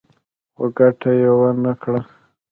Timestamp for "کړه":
1.81-2.01